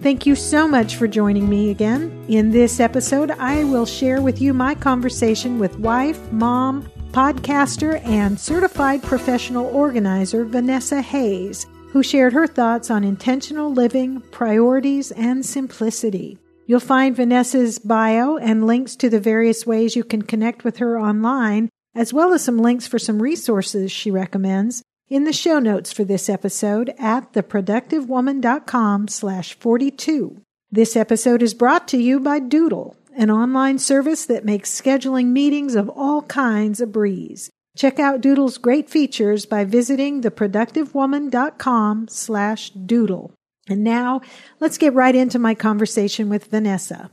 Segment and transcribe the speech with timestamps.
[0.00, 2.24] Thank you so much for joining me again.
[2.28, 8.38] In this episode, I will share with you my conversation with wife, mom, podcaster, and
[8.38, 16.38] certified professional organizer Vanessa Hayes, who shared her thoughts on intentional living, priorities, and simplicity.
[16.66, 20.96] You'll find Vanessa's bio and links to the various ways you can connect with her
[20.96, 25.92] online, as well as some links for some resources she recommends in the show notes
[25.92, 30.40] for this episode at theproductivewoman.com slash 42.
[30.70, 35.74] This episode is brought to you by Doodle, an online service that makes scheduling meetings
[35.74, 37.50] of all kinds a breeze.
[37.76, 43.32] Check out Doodle's great features by visiting theproductivewoman.com slash doodle.
[43.68, 44.20] And now
[44.60, 47.10] let's get right into my conversation with Vanessa.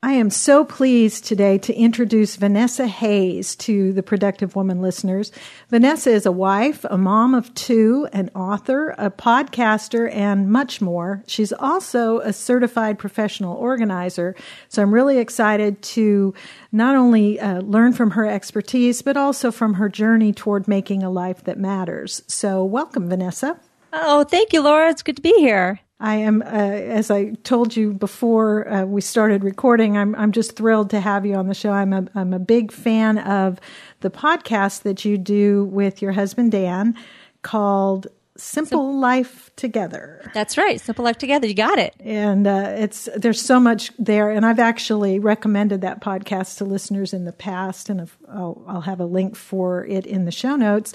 [0.00, 5.32] I am so pleased today to introduce Vanessa Hayes to the Productive Woman listeners.
[5.70, 11.24] Vanessa is a wife, a mom of two, an author, a podcaster, and much more.
[11.26, 14.36] She's also a certified professional organizer.
[14.68, 16.32] So I'm really excited to
[16.70, 21.10] not only uh, learn from her expertise, but also from her journey toward making a
[21.10, 22.22] life that matters.
[22.28, 23.58] So welcome, Vanessa.
[23.92, 24.90] Oh, thank you, Laura.
[24.90, 25.80] It's good to be here.
[26.00, 30.54] I am, uh, as I told you before uh, we started recording, I'm I'm just
[30.54, 31.72] thrilled to have you on the show.
[31.72, 33.58] I'm a I'm a big fan of
[34.00, 36.94] the podcast that you do with your husband Dan,
[37.42, 40.30] called Simple Sim- Life Together.
[40.32, 41.48] That's right, Simple Life Together.
[41.48, 41.96] You got it.
[41.98, 47.12] And uh, it's there's so much there, and I've actually recommended that podcast to listeners
[47.12, 50.94] in the past, and I'll, I'll have a link for it in the show notes.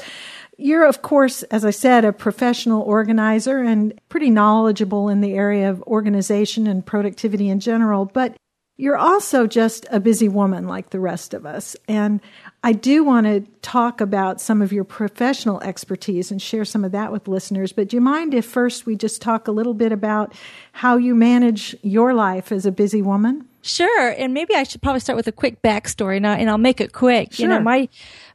[0.58, 5.70] You're, of course, as I said, a professional organizer and pretty knowledgeable in the area
[5.70, 8.36] of organization and productivity in general, but
[8.76, 11.76] you're also just a busy woman like the rest of us.
[11.88, 12.22] And
[12.64, 16.92] I do want to talk about some of your professional expertise and share some of
[16.92, 17.72] that with listeners.
[17.72, 20.34] But do you mind if first we just talk a little bit about
[20.72, 23.48] how you manage your life as a busy woman?
[23.62, 24.10] Sure.
[24.18, 26.94] And maybe I should probably start with a quick backstory now, and I'll make it
[26.94, 27.34] quick.
[27.34, 27.44] Sure.
[27.44, 27.88] You know, my,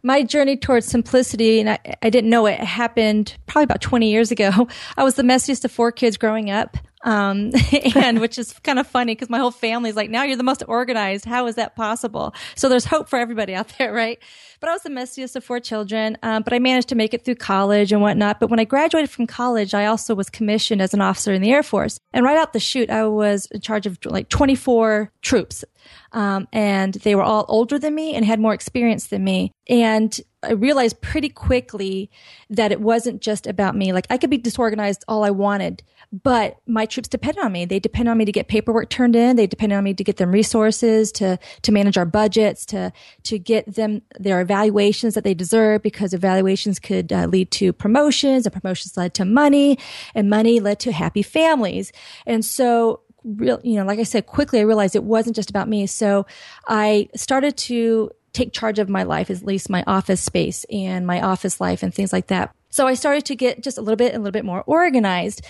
[0.03, 4.31] my journey towards simplicity, and I, I didn't know it happened probably about 20 years
[4.31, 4.69] ago.
[4.97, 6.77] I was the messiest of four kids growing up.
[7.09, 7.53] Um,
[7.95, 10.43] and which is kind of funny because my whole family is like, now you're the
[10.43, 11.25] most organized.
[11.25, 12.35] How is that possible?
[12.55, 14.19] So there's hope for everybody out there, right?
[14.61, 16.19] But I was the messiest of four children.
[16.23, 18.41] Um, but I managed to make it through college and whatnot.
[18.41, 21.51] But when I graduated from college, I also was commissioned as an officer in the
[21.51, 21.99] Air Force.
[22.13, 25.65] And right out the chute, I was in charge of like 24 troops.
[26.13, 29.53] Um, and they were all older than me and had more experience than me.
[29.69, 32.11] And I realized pretty quickly
[32.51, 33.93] that it wasn't just about me.
[33.93, 37.65] Like I could be disorganized all I wanted, but my troops depend on me.
[37.65, 39.37] They depend on me to get paperwork turned in.
[39.37, 42.93] They depend on me to get them resources, to, to manage our budgets, to,
[43.25, 48.47] to get them their evaluations that they deserve because evaluations could uh, lead to promotions
[48.47, 49.79] and promotions led to money
[50.15, 51.93] and money led to happy families.
[52.27, 55.69] And so real, you know, like I said, quickly I realized it wasn't just about
[55.69, 55.87] me.
[55.87, 56.27] So
[56.67, 61.21] I started to take charge of my life, at least my office space and my
[61.21, 62.55] office life and things like that.
[62.71, 65.45] So I started to get just a little bit, a little bit more organized,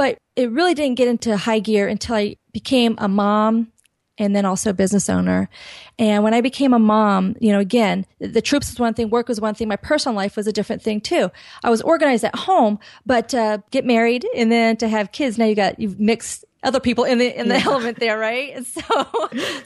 [0.00, 3.70] but it really didn't get into high gear until I became a mom
[4.16, 5.50] and then also a business owner.
[5.98, 9.28] And when I became a mom, you know, again, the troops was one thing, work
[9.28, 11.30] was one thing, my personal life was a different thing too.
[11.62, 15.44] I was organized at home, but uh, get married and then to have kids, now
[15.44, 17.66] you got you've mixed other people in the in the yeah.
[17.66, 18.56] element there, right?
[18.56, 18.82] And so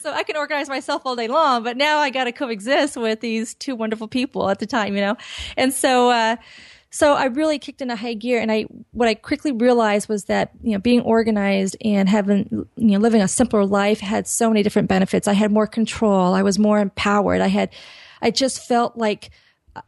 [0.01, 3.21] so I can organize myself all day long, but now I got to coexist with
[3.21, 5.17] these two wonderful people at the time, you know.
[5.57, 6.37] And so uh
[6.95, 10.53] so I really kicked into high gear and I what I quickly realized was that,
[10.63, 14.63] you know, being organized and having you know living a simpler life had so many
[14.63, 15.27] different benefits.
[15.27, 17.41] I had more control, I was more empowered.
[17.41, 17.71] I had
[18.23, 19.31] I just felt like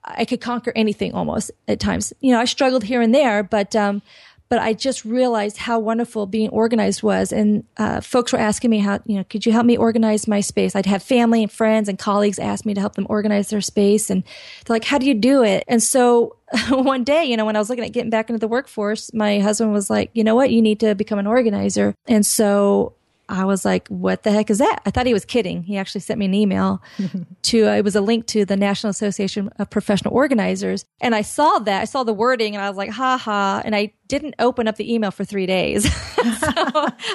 [0.03, 2.13] I could conquer anything almost at times.
[2.19, 4.03] You know, I struggled here and there, but um
[4.49, 7.33] but I just realized how wonderful being organized was.
[7.33, 10.41] And uh, folks were asking me how, you know, could you help me organize my
[10.41, 10.77] space?
[10.77, 14.09] I'd have family and friends and colleagues ask me to help them organize their space.
[14.09, 14.23] And
[14.65, 15.65] they're like, how do you do it?
[15.67, 16.37] And so
[16.71, 19.41] one day, you know, when I was looking at getting back into the workforce, my
[19.41, 20.51] husband was like, you know what?
[20.51, 21.95] You need to become an organizer.
[22.07, 22.95] And so
[23.29, 24.81] I was like, what the heck is that?
[24.87, 25.63] I thought he was kidding.
[25.63, 26.83] He actually sent me an email
[27.43, 30.85] to, uh, it was a link to the National Association of Professional Organizers.
[31.01, 33.63] And I saw that, I saw the wording and I was like, ha ha.
[33.65, 35.93] And I didn't open up the email for three days.
[36.15, 36.23] so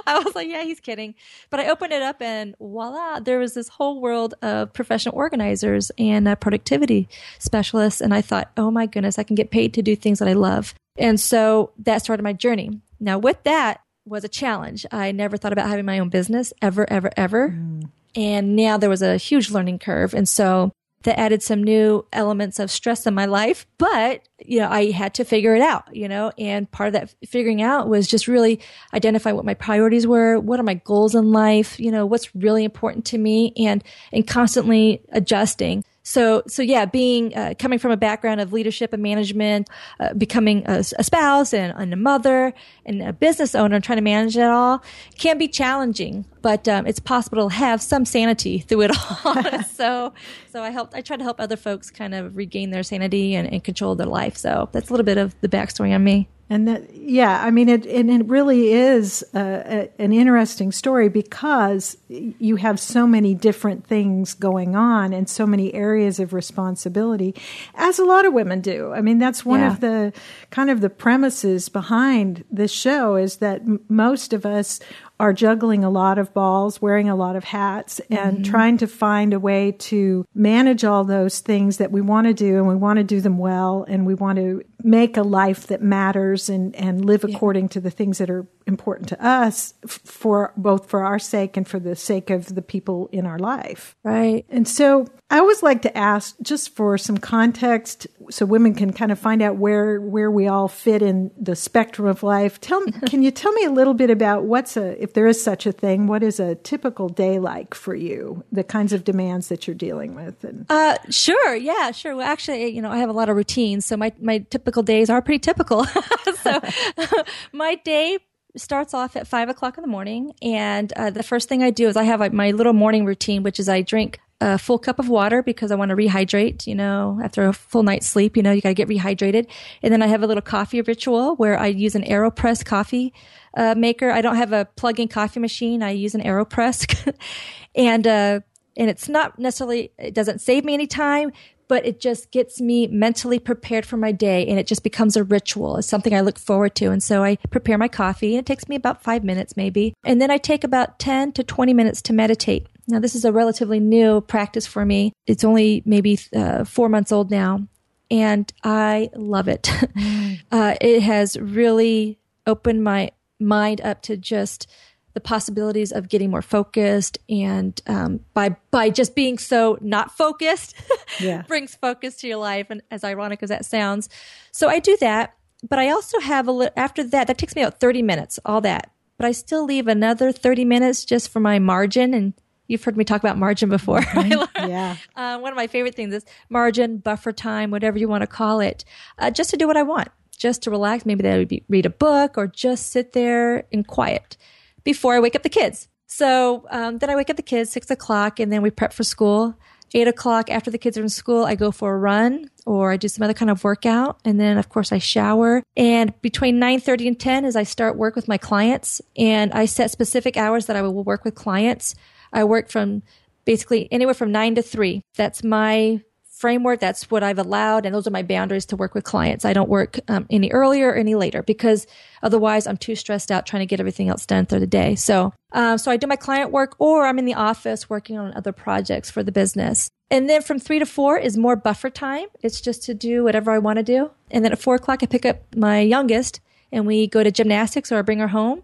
[0.07, 1.15] I was like, yeah, he's kidding.
[1.49, 5.91] But I opened it up and voila, there was this whole world of professional organizers
[5.97, 7.07] and uh, productivity
[7.39, 8.01] specialists.
[8.01, 10.33] And I thought, oh my goodness, I can get paid to do things that I
[10.33, 10.73] love.
[10.97, 12.81] And so that started my journey.
[12.99, 14.85] Now with that, was a challenge.
[14.91, 17.49] I never thought about having my own business ever, ever, ever.
[17.49, 17.89] Mm.
[18.15, 20.13] And now there was a huge learning curve.
[20.13, 20.71] And so
[21.03, 25.15] that added some new elements of stress in my life, but you know, I had
[25.15, 28.59] to figure it out, you know, and part of that figuring out was just really
[28.93, 30.39] identify what my priorities were.
[30.39, 31.79] What are my goals in life?
[31.79, 35.83] You know, what's really important to me and, and constantly adjusting.
[36.03, 39.69] So, so yeah, being uh, coming from a background of leadership and management,
[39.99, 42.53] uh, becoming a, a spouse and, and, a mother
[42.85, 44.83] and a business owner, trying to manage it all
[45.17, 46.25] can be challenging.
[46.41, 49.63] But um, it's possible to have some sanity through it all.
[49.73, 50.13] so,
[50.51, 50.95] so I helped.
[50.95, 54.07] I try to help other folks kind of regain their sanity and, and control their
[54.07, 54.37] life.
[54.37, 56.27] So that's a little bit of the backstory on me.
[56.51, 61.07] And that, yeah, I mean, it, and it really is uh, a, an interesting story
[61.07, 67.33] because you have so many different things going on and so many areas of responsibility,
[67.75, 68.91] as a lot of women do.
[68.91, 69.71] I mean, that's one yeah.
[69.71, 70.11] of the
[70.49, 74.81] kind of the premises behind this show is that m- most of us
[75.21, 78.51] are juggling a lot of balls, wearing a lot of hats, and mm-hmm.
[78.51, 82.57] trying to find a way to manage all those things that we want to do
[82.57, 85.79] and we want to do them well and we want to make a life that
[85.79, 87.35] matters and, and live yeah.
[87.35, 91.67] according to the things that are important to us for both for our sake and
[91.67, 93.95] for the sake of the people in our life.
[94.03, 94.43] Right.
[94.49, 99.11] And so I always like to ask just for some context so women can kind
[99.11, 102.59] of find out where where we all fit in the spectrum of life.
[102.59, 105.65] Tell can you tell me a little bit about what's a if there is such
[105.65, 108.43] a thing, what is a typical day like for you?
[108.51, 111.55] The kinds of demands that you're dealing with and Uh sure.
[111.55, 112.15] Yeah, sure.
[112.15, 115.09] Well actually, you know, I have a lot of routines, so my my typical days
[115.09, 115.85] are pretty typical.
[116.41, 116.61] so
[117.51, 118.19] my day
[118.55, 120.33] starts off at five o'clock in the morning.
[120.41, 123.43] And uh, the first thing I do is I have like, my little morning routine,
[123.43, 126.73] which is I drink a full cup of water because I want to rehydrate, you
[126.73, 129.47] know, after a full night's sleep, you know, you got to get rehydrated.
[129.83, 133.13] And then I have a little coffee ritual where I use an AeroPress coffee
[133.55, 134.09] uh, maker.
[134.09, 135.83] I don't have a plug-in coffee machine.
[135.83, 137.13] I use an AeroPress.
[137.75, 138.39] and, uh,
[138.75, 141.31] and it's not necessarily, it doesn't save me any time,
[141.67, 145.23] but it just gets me mentally prepared for my day and it just becomes a
[145.23, 145.77] ritual.
[145.77, 146.87] It's something I look forward to.
[146.87, 149.93] And so I prepare my coffee and it takes me about five minutes maybe.
[150.03, 152.67] And then I take about 10 to 20 minutes to meditate.
[152.91, 155.13] Now, this is a relatively new practice for me.
[155.25, 157.67] It's only maybe uh, four months old now,
[158.09, 159.63] and I love it.
[159.63, 160.41] Mm.
[160.51, 164.67] uh, it has really opened my mind up to just
[165.13, 170.75] the possibilities of getting more focused and um, by by just being so not focused
[171.19, 171.41] yeah.
[171.43, 174.07] brings focus to your life and as ironic as that sounds
[174.51, 175.35] so i do that
[175.67, 178.61] but i also have a little after that that takes me about 30 minutes all
[178.61, 182.33] that but i still leave another 30 minutes just for my margin and
[182.71, 184.69] you've heard me talk about margin before mm-hmm.
[184.69, 188.27] yeah uh, one of my favorite things is margin buffer time whatever you want to
[188.27, 188.83] call it
[189.19, 191.85] uh, just to do what i want just to relax maybe that would be read
[191.85, 194.37] a book or just sit there in quiet
[194.83, 195.87] before I wake up the kids.
[196.07, 199.03] So um, then I wake up the kids six o'clock, and then we prep for
[199.03, 199.55] school.
[199.93, 202.97] Eight o'clock after the kids are in school, I go for a run or I
[202.97, 205.63] do some other kind of workout, and then of course I shower.
[205.75, 209.65] And between nine thirty and ten is I start work with my clients, and I
[209.65, 211.95] set specific hours that I will work with clients.
[212.33, 213.03] I work from
[213.45, 215.01] basically anywhere from nine to three.
[215.15, 216.01] That's my
[216.41, 216.79] framework.
[216.79, 217.85] That's what I've allowed.
[217.85, 219.45] And those are my boundaries to work with clients.
[219.45, 221.85] I don't work um, any earlier or any later because
[222.23, 224.95] otherwise I'm too stressed out trying to get everything else done through the day.
[224.95, 228.33] So, um, so I do my client work or I'm in the office working on
[228.33, 229.91] other projects for the business.
[230.09, 232.27] And then from three to four is more buffer time.
[232.41, 234.09] It's just to do whatever I want to do.
[234.31, 237.91] And then at four o'clock, I pick up my youngest and we go to gymnastics
[237.91, 238.63] or I bring her home.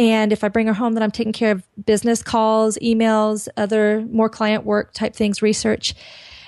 [0.00, 4.00] And if I bring her home, then I'm taking care of business calls, emails, other
[4.10, 5.94] more client work type things, research.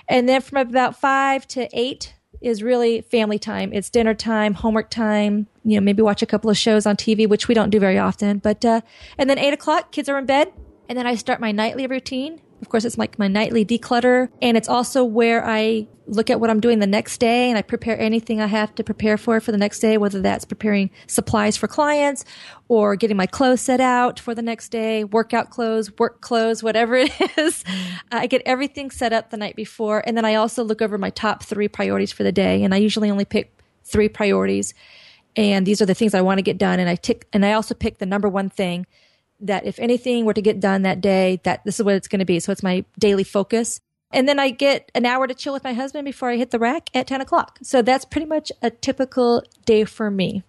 [0.08, 3.70] And then from about five to eight is really family time.
[3.74, 7.28] It's dinner time, homework time, you know, maybe watch a couple of shows on TV,
[7.28, 8.38] which we don't do very often.
[8.38, 8.80] But, uh,
[9.18, 10.50] and then eight o'clock, kids are in bed.
[10.88, 12.40] And then I start my nightly routine.
[12.62, 14.28] Of course, it's like my nightly declutter.
[14.40, 17.62] And it's also where I look at what I'm doing the next day and I
[17.62, 21.56] prepare anything I have to prepare for for the next day, whether that's preparing supplies
[21.56, 22.24] for clients
[22.68, 26.94] or getting my clothes set out for the next day, workout clothes, work clothes, whatever
[26.94, 27.64] it is.
[28.12, 30.02] I get everything set up the night before.
[30.06, 32.62] And then I also look over my top three priorities for the day.
[32.62, 34.72] And I usually only pick three priorities.
[35.34, 36.78] And these are the things I want to get done.
[36.78, 38.86] And I tick, and I also pick the number one thing
[39.42, 42.20] that if anything were to get done that day, that this is what it's going
[42.20, 42.40] to be.
[42.40, 43.80] So it's my daily focus.
[44.12, 46.58] And then I get an hour to chill with my husband before I hit the
[46.58, 47.58] rack at 10 o'clock.
[47.62, 50.42] So that's pretty much a typical day for me.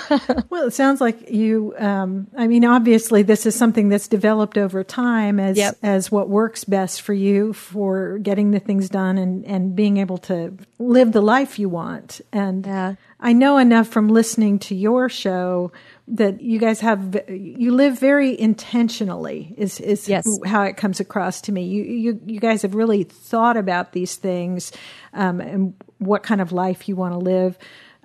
[0.48, 4.82] well, it sounds like you, um, I mean, obviously this is something that's developed over
[4.82, 5.76] time as, yep.
[5.82, 10.18] as what works best for you for getting the things done and, and being able
[10.18, 12.22] to live the life you want.
[12.32, 12.94] And yeah.
[13.20, 15.70] I know enough from listening to your show
[16.08, 20.26] that you guys have you live very intentionally is is yes.
[20.44, 24.16] how it comes across to me you you you guys have really thought about these
[24.16, 24.72] things
[25.12, 27.56] um, and what kind of life you want to live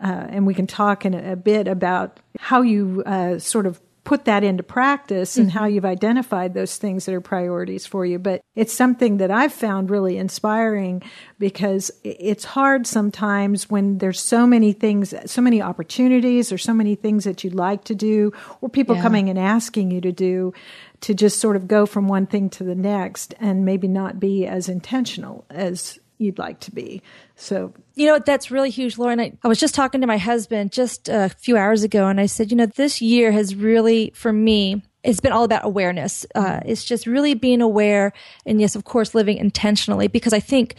[0.02, 3.82] uh, and we can talk in a, a bit about how you uh, sort of
[4.08, 5.58] put that into practice and mm-hmm.
[5.58, 8.18] how you've identified those things that are priorities for you.
[8.18, 11.04] But it's something that I've found really inspiring
[11.40, 16.96] because it's hard sometimes when there's so many things, so many opportunities or so many
[16.96, 19.02] things that you'd like to do or people yeah.
[19.02, 20.54] coming and asking you to do
[21.02, 24.48] to just sort of go from one thing to the next and maybe not be
[24.48, 27.02] as intentional as you'd like to be.
[27.36, 29.20] So, you know, that's really huge, Lauren.
[29.20, 32.26] I, I was just talking to my husband just a few hours ago, and I
[32.26, 36.26] said, you know, this year has really, for me, it's been all about awareness.
[36.36, 38.14] Uh, it's just really being aware,
[38.46, 40.76] and yes, of course, living intentionally, because I think.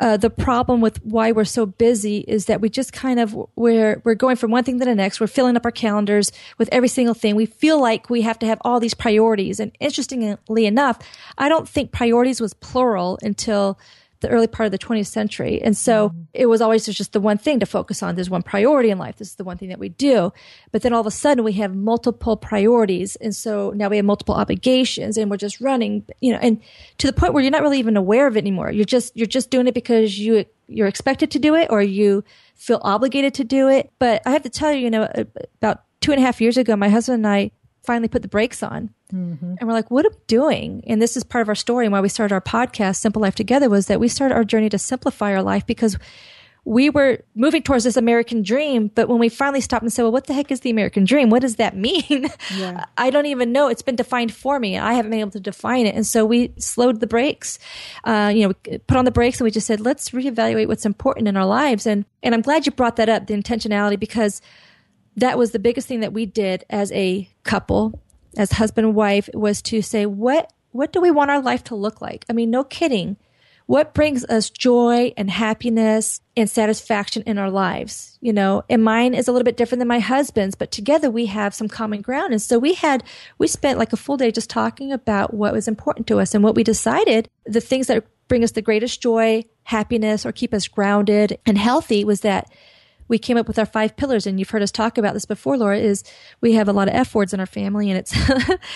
[0.00, 4.00] Uh, the problem with why we're so busy is that we just kind of we're
[4.04, 5.20] we're going from one thing to the next.
[5.20, 7.36] We're filling up our calendars with every single thing.
[7.36, 9.60] We feel like we have to have all these priorities.
[9.60, 10.98] And interestingly enough,
[11.36, 13.78] I don't think priorities was plural until
[14.22, 15.60] the early part of the 20th century.
[15.60, 16.22] And so mm-hmm.
[16.32, 18.14] it was always just the one thing to focus on.
[18.14, 19.16] There's one priority in life.
[19.16, 20.32] This is the one thing that we do.
[20.70, 23.16] But then all of a sudden we have multiple priorities.
[23.16, 26.60] And so now we have multiple obligations and we're just running, you know, and
[26.98, 28.70] to the point where you're not really even aware of it anymore.
[28.70, 32.24] You're just, you're just doing it because you, you're expected to do it or you
[32.54, 33.90] feel obligated to do it.
[33.98, 35.08] But I have to tell you, you know,
[35.60, 37.50] about two and a half years ago, my husband and I
[37.82, 38.90] finally put the brakes on.
[39.12, 39.54] Mm-hmm.
[39.58, 40.82] And we're like, what are we doing?
[40.86, 43.34] And this is part of our story and why we started our podcast, Simple Life
[43.34, 45.98] Together, was that we started our journey to simplify our life because
[46.64, 48.88] we were moving towards this American dream.
[48.94, 51.28] But when we finally stopped and said, well, what the heck is the American dream?
[51.28, 52.28] What does that mean?
[52.54, 52.84] Yeah.
[52.98, 53.68] I don't even know.
[53.68, 54.76] It's been defined for me.
[54.76, 55.94] I haven't been able to define it.
[55.94, 57.58] And so we slowed the brakes,
[58.04, 61.28] uh, you know, put on the brakes and we just said, let's reevaluate what's important
[61.28, 61.86] in our lives.
[61.86, 64.42] And, and I'm glad you brought that up, the intentionality, because
[65.16, 68.00] that was the biggest thing that we did as a couple,
[68.36, 71.74] as husband and wife, was to say, what, what do we want our life to
[71.74, 72.24] look like?
[72.28, 73.16] I mean, no kidding.
[73.66, 78.18] What brings us joy and happiness and satisfaction in our lives?
[78.20, 81.26] You know, and mine is a little bit different than my husband's, but together we
[81.26, 82.32] have some common ground.
[82.32, 83.04] And so we had,
[83.38, 86.42] we spent like a full day just talking about what was important to us and
[86.42, 90.66] what we decided, the things that bring us the greatest joy, happiness, or keep us
[90.66, 92.50] grounded and healthy was that
[93.12, 95.58] we came up with our five pillars and you've heard us talk about this before
[95.58, 96.02] laura is
[96.40, 98.14] we have a lot of f words in our family and it's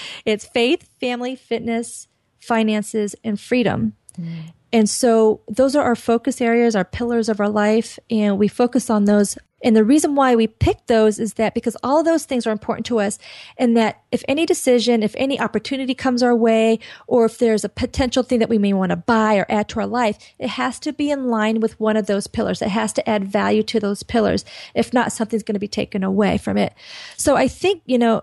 [0.26, 2.06] it's faith family fitness
[2.38, 4.52] finances and freedom mm.
[4.74, 8.90] and so those are our focus areas our pillars of our life and we focus
[8.90, 12.46] on those and the reason why we pick those is that because all those things
[12.46, 13.18] are important to us
[13.58, 17.68] and that if any decision, if any opportunity comes our way, or if there's a
[17.68, 20.78] potential thing that we may want to buy or add to our life, it has
[20.78, 22.62] to be in line with one of those pillars.
[22.62, 24.44] It has to add value to those pillars.
[24.72, 26.72] If not, something's going to be taken away from it.
[27.16, 28.22] So I think, you know,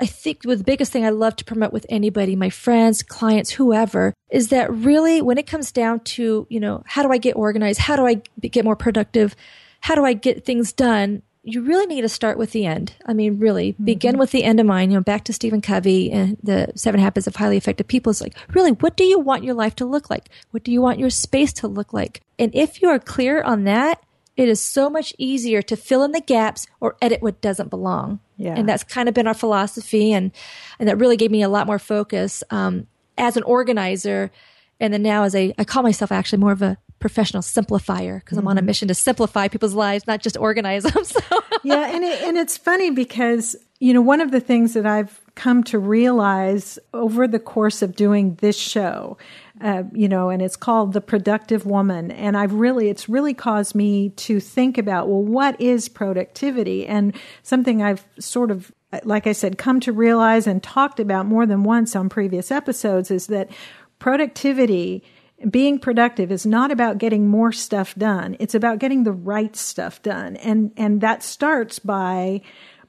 [0.00, 4.14] I think the biggest thing I love to promote with anybody, my friends, clients, whoever,
[4.30, 7.78] is that really when it comes down to, you know, how do I get organized?
[7.78, 9.36] How do I get more productive?
[9.80, 11.22] How do I get things done?
[11.44, 12.94] You really need to start with the end.
[13.06, 13.84] I mean, really mm-hmm.
[13.84, 14.92] begin with the end in mind.
[14.92, 18.10] You know, back to Stephen Covey and the seven habits of highly effective people.
[18.10, 20.28] It's like, really, what do you want your life to look like?
[20.50, 22.20] What do you want your space to look like?
[22.38, 24.02] And if you are clear on that,
[24.36, 28.20] it is so much easier to fill in the gaps or edit what doesn't belong.
[28.36, 28.54] Yeah.
[28.56, 30.12] And that's kind of been our philosophy.
[30.12, 30.30] And,
[30.78, 34.30] and that really gave me a lot more focus, um, as an organizer.
[34.78, 38.38] And then now as a, I call myself actually more of a professional simplifier because
[38.38, 38.46] mm-hmm.
[38.46, 38.66] I'm on a mm-hmm.
[38.66, 41.04] mission to simplify people's lives, not just organize them.
[41.08, 41.20] So.
[41.62, 45.20] yeah, and it, and it's funny because you know one of the things that I've
[45.34, 49.16] come to realize over the course of doing this show,
[49.60, 53.74] uh, you know, and it's called the productive woman, and I've really it's really caused
[53.74, 58.72] me to think about well, what is productivity, and something I've sort of
[59.04, 63.10] like I said, come to realize and talked about more than once on previous episodes
[63.10, 63.50] is that
[63.98, 65.02] productivity
[65.50, 68.36] being productive is not about getting more stuff done.
[68.40, 70.36] It's about getting the right stuff done.
[70.36, 72.42] And, and that starts by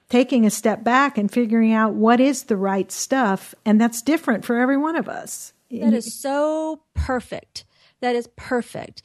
[0.09, 3.53] taking a step back and figuring out what is the right stuff.
[3.65, 5.53] And that's different for every one of us.
[5.71, 7.65] That is so perfect.
[8.01, 9.03] That is perfect.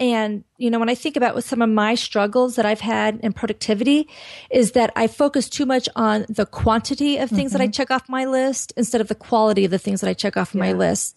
[0.00, 3.32] And, you know, when I think about some of my struggles that I've had in
[3.32, 4.08] productivity
[4.50, 7.58] is that I focus too much on the quantity of things mm-hmm.
[7.58, 7.72] that I mm-hmm.
[7.72, 10.52] check off my list instead of the quality of the things that I check off
[10.52, 10.60] yeah.
[10.60, 11.16] my list.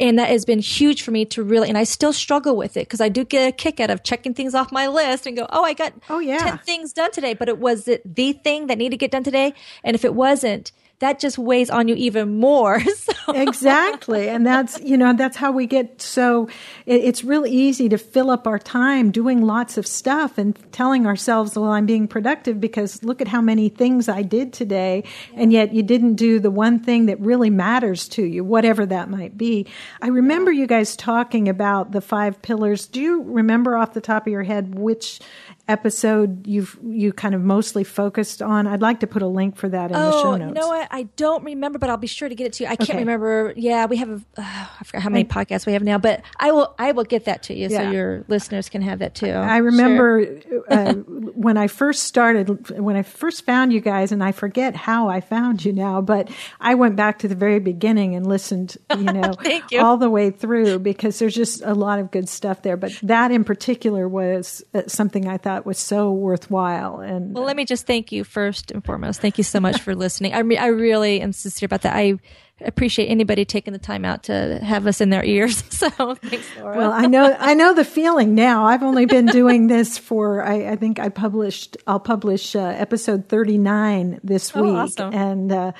[0.00, 2.80] And that has been huge for me to really, and I still struggle with it
[2.80, 5.46] because I do get a kick out of checking things off my list and go,
[5.50, 6.38] oh, I got oh, yeah.
[6.38, 9.24] 10 things done today, but it was it the thing that needed to get done
[9.24, 9.54] today.
[9.82, 12.80] And if it wasn't, that just weighs on you even more.
[13.26, 13.32] So.
[13.32, 14.28] Exactly.
[14.28, 16.48] And that's, you know, that's how we get so
[16.86, 21.06] it, it's really easy to fill up our time doing lots of stuff and telling
[21.06, 25.02] ourselves, well, I'm being productive because look at how many things I did today.
[25.32, 25.40] Yeah.
[25.40, 29.10] And yet you didn't do the one thing that really matters to you, whatever that
[29.10, 29.66] might be.
[30.00, 32.86] I remember you guys talking about the five pillars.
[32.86, 35.20] Do you remember off the top of your head which
[35.68, 38.66] episode you've you kind of mostly focused on?
[38.66, 40.54] I'd like to put a link for that in oh, the show notes.
[40.54, 42.70] No, I, I, don't remember, but I'll be sure to get it to you.
[42.70, 43.52] I can't remember.
[43.56, 44.24] Yeah, we have.
[44.36, 46.74] Uh, I forgot how many podcasts we have now, but I will.
[46.78, 47.78] I will get that to you yeah.
[47.78, 49.30] so your listeners can have that too.
[49.30, 50.62] I remember sure.
[50.70, 55.08] uh, when I first started, when I first found you guys, and I forget how
[55.08, 56.30] I found you now, but
[56.60, 59.34] I went back to the very beginning and listened, you know,
[59.70, 59.80] you.
[59.80, 62.76] all the way through because there's just a lot of good stuff there.
[62.76, 67.00] But that in particular was uh, something I thought that was so worthwhile.
[67.00, 69.22] And well, let me just thank you first and foremost.
[69.22, 70.34] Thank you so much for listening.
[70.34, 71.96] I re- I really am sincere about that.
[71.96, 72.18] I
[72.60, 75.64] appreciate anybody taking the time out to have us in their ears.
[75.76, 76.76] So thanks, Laura.
[76.76, 78.64] Well, I know I know the feeling now.
[78.64, 83.28] I've only been doing this for I, I think I published I'll publish uh, episode
[83.28, 85.14] thirty nine this oh, week, awesome.
[85.14, 85.52] and.
[85.52, 85.72] Uh,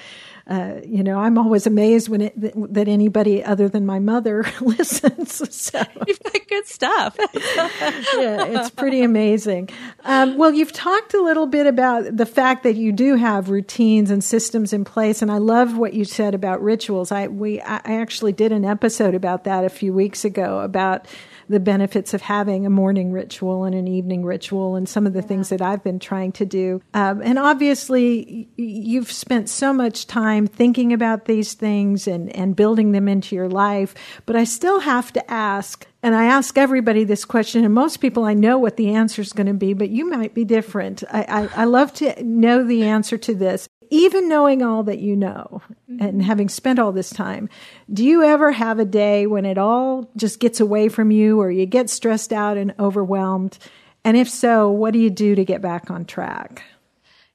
[0.48, 2.34] uh, you know, I'm always amazed when it,
[2.72, 5.42] that anybody other than my mother listens.
[5.56, 5.82] So.
[6.06, 7.16] You've got good stuff.
[7.34, 9.70] yeah, it's pretty amazing.
[10.04, 14.10] Um, well, you've talked a little bit about the fact that you do have routines
[14.10, 17.10] and systems in place, and I love what you said about rituals.
[17.10, 21.06] I we I actually did an episode about that a few weeks ago about
[21.48, 25.20] the benefits of having a morning ritual and an evening ritual and some of the
[25.20, 25.26] yeah.
[25.26, 26.82] things that I've been trying to do.
[26.94, 32.92] Um, and obviously, you've spent so much time thinking about these things and, and building
[32.92, 33.94] them into your life.
[34.26, 38.24] But I still have to ask, and I ask everybody this question, and most people
[38.24, 41.04] I know what the answer is going to be, but you might be different.
[41.10, 45.16] I, I, I love to know the answer to this even knowing all that you
[45.16, 46.02] know mm-hmm.
[46.02, 47.48] and having spent all this time,
[47.92, 51.50] do you ever have a day when it all just gets away from you or
[51.50, 53.58] you get stressed out and overwhelmed?
[54.04, 56.62] And if so, what do you do to get back on track?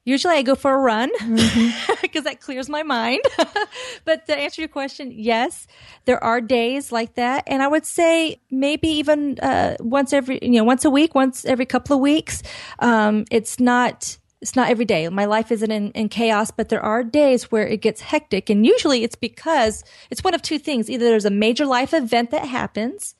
[0.04, 2.20] Usually I go for a run because mm-hmm.
[2.24, 3.20] that clears my mind.
[4.04, 5.68] but to answer your question, yes,
[6.06, 7.44] there are days like that.
[7.46, 11.44] And I would say maybe even uh, once every, you know, once a week, once
[11.44, 12.42] every couple of weeks.
[12.80, 15.08] Um, it's not it's not every day.
[15.08, 18.50] My life isn't in, in, chaos, but there are days where it gets hectic.
[18.50, 20.90] And usually it's because it's one of two things.
[20.90, 23.14] Either there's a major life event that happens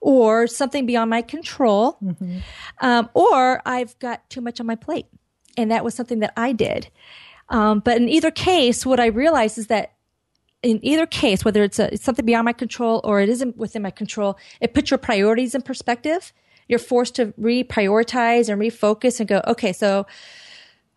[0.00, 2.38] or something beyond my control, mm-hmm.
[2.80, 5.06] um, or I've got too much on my plate.
[5.58, 6.88] And that was something that I did.
[7.50, 9.92] Um, but in either case, what I realized is that
[10.62, 13.82] in either case, whether it's, a, it's something beyond my control or it isn't within
[13.82, 16.32] my control, it puts your priorities in perspective
[16.68, 20.06] you're forced to reprioritize and refocus and go, okay, so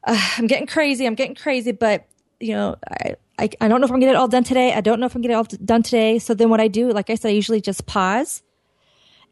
[0.03, 1.05] uh, I'm getting crazy.
[1.05, 2.07] I'm getting crazy, but
[2.39, 4.73] you know, I, I, I don't know if I'm gonna it all done today.
[4.73, 6.19] I don't know if I'm gonna it all done today.
[6.19, 8.41] So then what I do, like I said, I usually just pause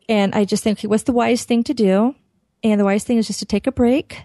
[0.10, 2.15] and I just think, okay, what's the wisest thing to do?
[2.63, 4.21] And the wisest thing is just to take a break,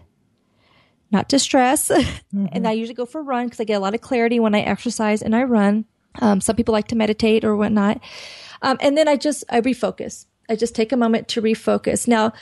[1.10, 1.90] not to stress.
[2.34, 2.46] Mm-hmm.
[2.52, 4.54] and I usually go for a run because I get a lot of clarity when
[4.54, 5.84] I exercise and I run.
[6.22, 8.00] Um, some people like to meditate or whatnot.
[8.62, 10.24] Um, and then I just, I refocus.
[10.48, 12.06] I just take a moment to refocus.
[12.08, 12.32] Now,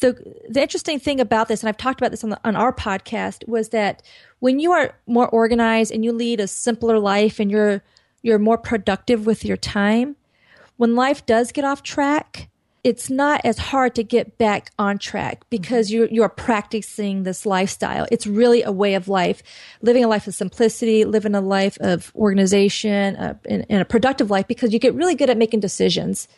[0.00, 0.12] the
[0.48, 3.46] the interesting thing about this, and I've talked about this on the, on our podcast,
[3.48, 4.02] was that
[4.40, 7.82] when you are more organized and you lead a simpler life and you're
[8.22, 10.16] you're more productive with your time,
[10.76, 12.48] when life does get off track,
[12.86, 17.44] it's not as hard to get back on track because you you are practicing this
[17.44, 18.06] lifestyle.
[18.12, 19.42] It's really a way of life,
[19.82, 24.30] living a life of simplicity, living a life of organization, uh, and, and, a productive
[24.30, 26.28] life because you get really good at making decisions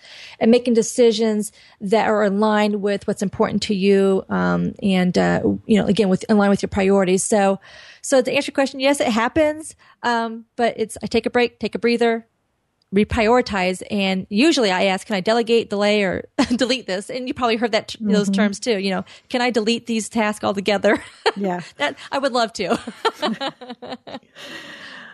[0.41, 5.79] and making decisions that are aligned with what's important to you, um, and uh, you
[5.79, 7.23] know, again, with in line with your priorities.
[7.23, 7.61] So,
[8.01, 11.59] so to answer your question, yes, it happens, um, but it's I take a break,
[11.59, 12.27] take a breather,
[12.94, 13.83] reprioritize.
[13.90, 17.11] And usually I ask, can I delegate, delay, or delete this?
[17.11, 18.12] And you probably heard that mm-hmm.
[18.12, 18.79] those terms too.
[18.79, 21.03] You know, can I delete these tasks altogether?
[21.37, 22.81] Yeah, that I would love to.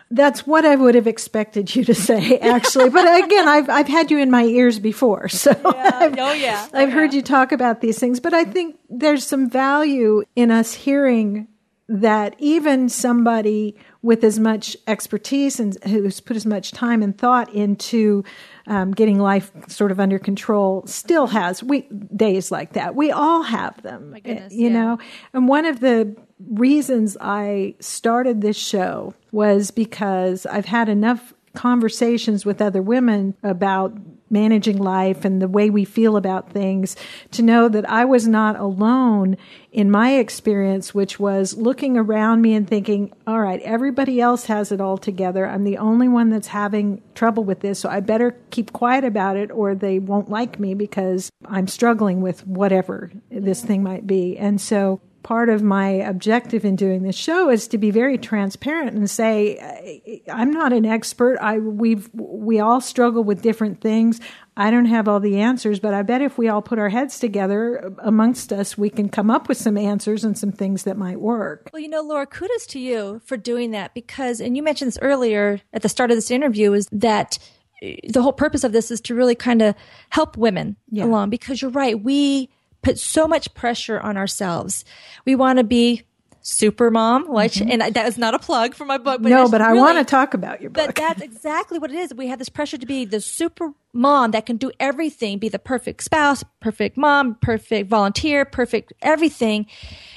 [0.09, 2.89] That's what I would have expected you to say, actually.
[2.89, 6.15] But again, I've I've had you in my ears before, so yeah.
[6.17, 8.19] oh yeah, I've oh, heard you talk about these things.
[8.19, 11.47] But I think there's some value in us hearing
[11.87, 17.53] that even somebody with as much expertise and who's put as much time and thought
[17.53, 18.23] into
[18.67, 21.81] um, getting life sort of under control still has we
[22.15, 22.95] days like that.
[22.95, 24.73] We all have them, goodness, you yeah.
[24.73, 24.99] know.
[25.33, 26.15] And one of the
[26.49, 33.95] reasons I started this show was because I've had enough conversations with other women about
[34.29, 36.95] managing life and the way we feel about things
[37.31, 39.37] to know that I was not alone
[39.71, 44.71] in my experience, which was looking around me and thinking, all right, everybody else has
[44.71, 45.45] it all together.
[45.45, 49.37] I'm the only one that's having trouble with this, so I better keep quiet about
[49.37, 54.37] it or they won't like me because I'm struggling with whatever this thing might be.
[54.37, 58.95] And so part of my objective in doing this show is to be very transparent
[58.95, 61.39] and say I'm not an expert.
[61.41, 64.21] I we've we all struggle with different things.
[64.55, 67.19] I don't have all the answers, but I bet if we all put our heads
[67.19, 71.19] together amongst us, we can come up with some answers and some things that might
[71.19, 71.71] work.
[71.73, 74.99] Well, you know, Laura, kudos to you for doing that because, and you mentioned this
[75.01, 77.39] earlier at the start of this interview, is that
[77.83, 79.73] uh, the whole purpose of this is to really kind of
[80.11, 81.05] help women Yeah.
[81.05, 81.99] along because you're right.
[82.01, 82.49] We
[82.85, 84.85] put so much pressure on ourselves.
[85.25, 86.03] We want to be
[86.41, 89.19] super mom, which, and that is not a plug for my book.
[89.23, 89.43] But Mm-hmm.
[89.45, 90.85] no, but I really- want to talk about your book.
[90.85, 92.13] But that's exactly what it is.
[92.13, 95.57] We have this pressure to be the super mom that can do everything, be the
[95.57, 99.65] perfect spouse, perfect mom, perfect volunteer, perfect everything.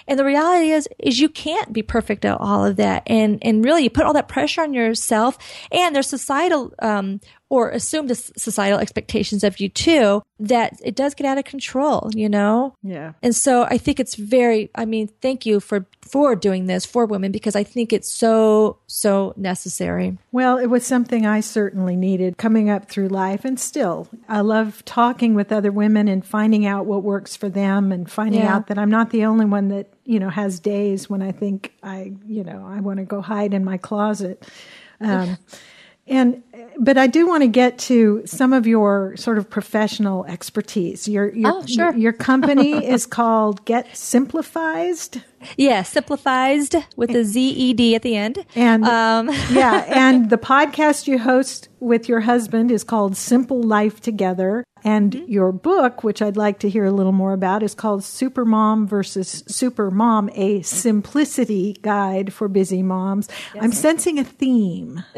[0.07, 3.05] And the reality is, is you can't be perfect at all of that.
[3.07, 5.39] And, and really you put all that pressure on yourself
[5.73, 11.27] and there's societal, um, or assumed societal expectations of you too, that it does get
[11.27, 12.75] out of control, you know?
[12.83, 13.13] yeah.
[13.23, 17.07] And so I think it's very, I mean, thank you for, for doing this for
[17.07, 20.19] women because I think it's so, so necessary.
[20.31, 24.85] Well, it was something I certainly needed coming up through life, and still, I love
[24.85, 28.55] talking with other women and finding out what works for them, and finding Yeah.
[28.57, 31.73] out that I'm not the only one that you know has days when I think
[31.83, 34.47] I, you know, I want to go hide in my closet.
[35.01, 35.39] Um,
[36.09, 36.43] and
[36.81, 41.09] but I do want to get to some of your sort of professional expertise.
[41.09, 41.95] Your your Oh, sure.
[41.95, 45.23] your company is called Get Simplified.
[45.57, 48.45] Yeah, simplified with a Z E D at the end.
[48.55, 54.01] And Um, yeah, and the podcast you host with your husband is called Simple Life
[54.01, 54.65] Together.
[54.89, 55.31] And Mm-hmm.
[55.31, 58.87] your book, which I'd like to hear a little more about, is called Super Mom
[58.87, 63.29] versus Super Mom, a simplicity guide for busy moms.
[63.61, 65.05] I'm sensing a theme.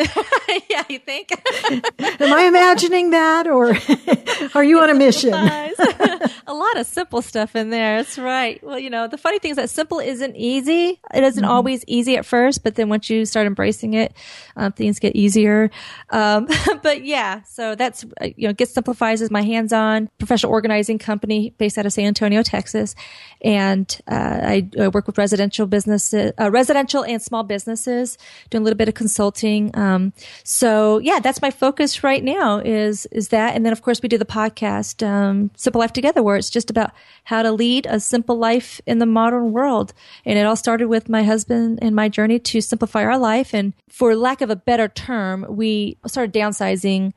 [0.68, 1.30] yeah, you think?
[1.98, 3.74] Am I imagining that or
[4.59, 5.33] are you on a mission?
[5.35, 7.98] a lot of simple stuff in there.
[8.02, 8.62] That's right.
[8.62, 11.00] Well, you know, the funny thing is that simple isn't easy.
[11.14, 14.12] It isn't always easy at first, but then once you start embracing it,
[14.56, 15.70] um, things get easier.
[16.11, 16.48] Um,
[16.83, 21.55] but yeah, so that's, uh, you know, Get Simplifies is my hands-on professional organizing company
[21.59, 22.94] based out of San Antonio, Texas.
[23.42, 28.18] And, uh, I, I work with residential businesses, uh, residential and small businesses,
[28.51, 29.70] doing a little bit of consulting.
[29.77, 30.12] Um,
[30.44, 33.55] so yeah, that's my focus right now is, is that.
[33.55, 36.70] And then of course we do the podcast, um, Simple Life Together, where it's just
[36.70, 36.90] about
[37.25, 39.92] how to lead a simple life in the modern world.
[40.25, 43.55] And it all started with my husband and my journey to simplify our life.
[43.55, 47.12] And for lack of a better term, we started downsizing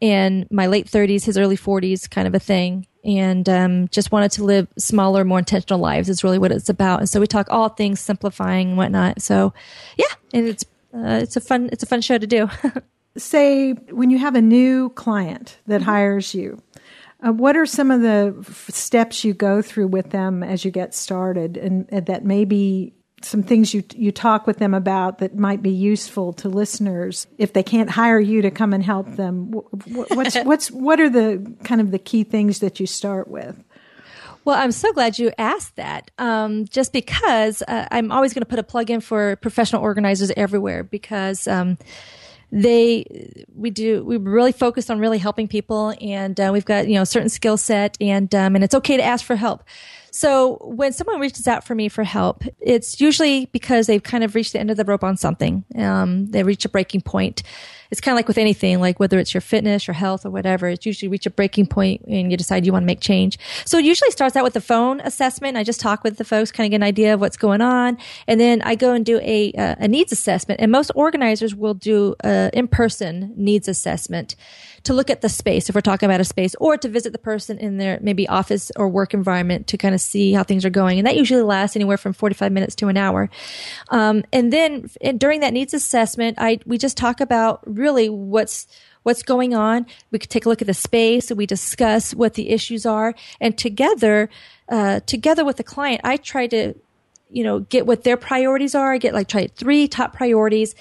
[0.00, 2.86] in my late 30s, his early 40s, kind of a thing.
[3.04, 7.00] And um, just wanted to live smaller, more intentional lives is really what it's about.
[7.00, 9.22] And so we talk all things simplifying and whatnot.
[9.22, 9.54] So,
[9.96, 12.48] yeah, and it's uh, it's a fun it's a fun show to do.
[13.16, 16.60] Say when you have a new client that hires you,
[17.24, 20.72] uh, what are some of the f- steps you go through with them as you
[20.72, 25.36] get started, and, and that maybe some things you you talk with them about that
[25.36, 29.52] might be useful to listeners if they can't hire you to come and help them?
[29.52, 33.28] Wh- wh- What's what's what are the kind of the key things that you start
[33.28, 33.62] with?
[34.44, 36.12] Well, I'm so glad you asked that.
[36.18, 40.30] Um, just because uh, I'm always going to put a plug in for professional organizers
[40.36, 41.78] everywhere because um,
[42.52, 46.94] they we do we really focus on really helping people and uh, we've got you
[46.94, 49.64] know a certain skill set and um, and it's okay to ask for help.
[50.12, 54.34] So when someone reaches out for me for help, it's usually because they've kind of
[54.34, 55.62] reached the end of the rope on something.
[55.76, 57.42] Um, they reach a breaking point.
[57.90, 60.68] It's kind of like with anything, like whether it's your fitness, your health, or whatever.
[60.68, 63.38] It's usually reach a breaking point and you decide you want to make change.
[63.64, 65.56] So it usually starts out with a phone assessment.
[65.56, 67.98] I just talk with the folks, kind of get an idea of what's going on,
[68.26, 70.60] and then I go and do a uh, a needs assessment.
[70.60, 74.36] And most organizers will do a in person needs assessment
[74.86, 77.18] to look at the space if we're talking about a space or to visit the
[77.18, 80.70] person in their maybe office or work environment to kind of see how things are
[80.70, 80.98] going.
[80.98, 83.28] And that usually lasts anywhere from 45 minutes to an hour.
[83.90, 88.66] Um, and then and during that needs assessment i we just talk about really what's
[89.02, 89.86] what's going on.
[90.10, 93.14] We could take a look at the space and we discuss what the issues are.
[93.40, 94.28] And together
[94.68, 96.74] uh, together with the client i try to
[97.28, 98.92] you know, get what their priorities are.
[98.92, 100.74] I get like try three top priorities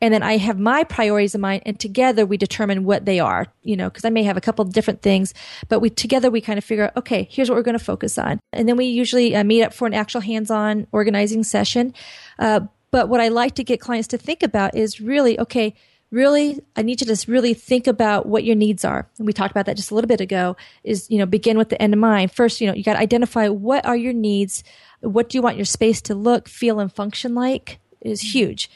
[0.00, 3.46] and then I have my priorities in mind, and together we determine what they are.
[3.62, 5.32] You know, because I may have a couple different things,
[5.68, 8.18] but we together we kind of figure out, okay, here's what we're going to focus
[8.18, 11.94] on, and then we usually uh, meet up for an actual hands-on organizing session.
[12.38, 15.74] Uh, but what I like to get clients to think about is really, okay,
[16.10, 19.08] really, I need you to really think about what your needs are.
[19.18, 20.56] And we talked about that just a little bit ago.
[20.84, 22.32] Is you know, begin with the end in mind.
[22.32, 24.62] First, you know, you got to identify what are your needs.
[25.00, 27.78] What do you want your space to look, feel, and function like?
[28.02, 28.70] Is huge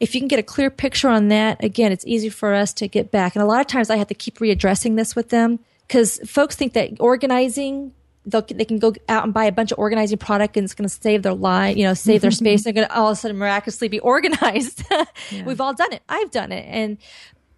[0.00, 2.88] if you can get a clear picture on that, again, it's easy for us to
[2.88, 3.34] get back.
[3.34, 6.56] And a lot of times I have to keep readdressing this with them because folks
[6.56, 7.92] think that organizing,
[8.24, 10.94] they can go out and buy a bunch of organizing product and it's going to
[10.94, 12.64] save their life, you know, save their space.
[12.64, 14.84] They're going to all of a sudden miraculously be organized.
[15.30, 15.44] yeah.
[15.44, 16.02] We've all done it.
[16.08, 16.66] I've done it.
[16.68, 16.98] And,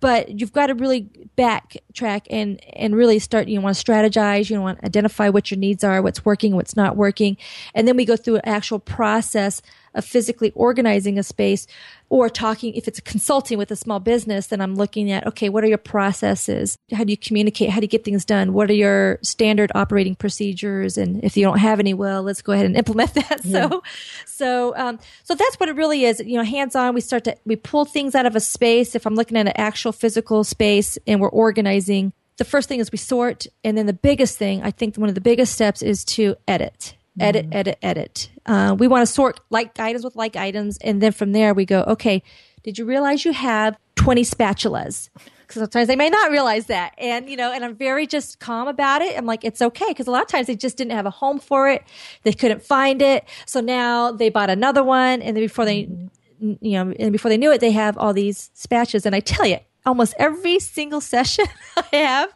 [0.01, 4.61] but you've got to really backtrack and and really start you want to strategize you
[4.61, 7.37] want to identify what your needs are what's working what's not working
[7.75, 9.63] and then we go through an actual process
[9.99, 11.67] of physically organizing a space
[12.09, 15.65] or talking if it's consulting with a small business then i'm looking at okay what
[15.65, 16.79] are your processes?
[16.93, 17.71] How do you communicate?
[17.71, 18.53] How do you get things done?
[18.53, 20.97] What are your standard operating procedures?
[20.97, 23.41] And if you don't have any well let's go ahead and implement that.
[23.45, 23.69] Yeah.
[23.69, 23.83] so
[24.27, 26.21] so um, so that's what it really is.
[26.21, 28.95] You know hands on we start to we pull things out of a space.
[28.95, 32.93] If i'm looking at an actual physical space and we're organizing the first thing is
[32.93, 33.49] we sort.
[33.65, 36.95] And then the biggest thing i think one of the biggest steps is to edit
[37.21, 37.57] edit, mm-hmm.
[37.57, 38.31] edit, edit.
[38.47, 40.79] Uh, we want to sort like items with like items.
[40.79, 42.23] And then from there we go, okay,
[42.63, 45.11] did you realize you have 20 spatulas?
[45.49, 46.93] Because sometimes they may not realize that.
[46.99, 49.17] And, you know, and I'm very just calm about it.
[49.17, 49.87] I'm like, it's okay.
[49.89, 51.85] Because a lot of times they just didn't have a home for it.
[52.23, 53.25] They couldn't find it.
[53.47, 55.23] So now they bought another one.
[55.23, 56.53] And then before they, mm-hmm.
[56.61, 59.07] you know, and before they knew it, they have all these spatulas.
[59.07, 62.35] And I tell you, almost every single session I have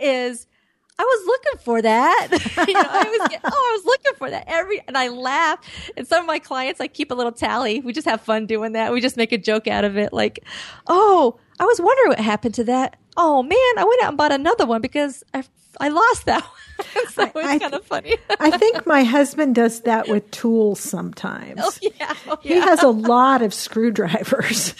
[0.00, 0.46] is
[0.98, 2.28] I was looking for that.
[2.68, 5.58] you know, I was, oh, I was looking for that every, and I laugh.
[5.96, 7.80] And some of my clients, I keep a little tally.
[7.80, 8.92] We just have fun doing that.
[8.92, 10.12] We just make a joke out of it.
[10.12, 10.44] Like,
[10.86, 12.96] oh, I was wondering what happened to that.
[13.16, 15.44] Oh man, I went out and bought another one because I,
[15.80, 16.50] I lost that one.
[17.10, 18.16] So it's kind of funny.
[18.40, 21.60] I think my husband does that with tools sometimes.
[21.62, 22.14] Oh, yeah.
[22.26, 22.54] Oh, yeah.
[22.54, 24.74] He has a lot of screwdrivers.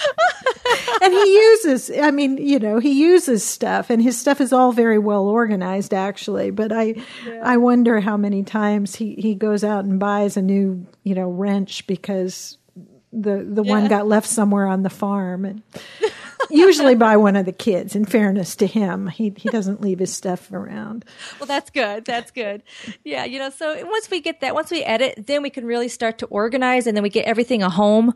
[1.02, 4.72] and he uses, I mean, you know, he uses stuff and his stuff is all
[4.72, 6.50] very well organized actually.
[6.50, 7.40] But I, yeah.
[7.42, 11.28] I wonder how many times he, he goes out and buys a new, you know,
[11.30, 12.58] wrench because
[13.12, 13.70] the, the yeah.
[13.70, 15.44] one got left somewhere on the farm.
[15.44, 15.62] And,
[16.50, 17.94] usually by one of the kids.
[17.96, 21.04] In fairness to him, he he doesn't leave his stuff around.
[21.38, 22.04] Well, that's good.
[22.04, 22.62] That's good.
[23.04, 23.50] Yeah, you know.
[23.50, 26.86] So once we get that, once we edit, then we can really start to organize,
[26.86, 28.14] and then we get everything a home.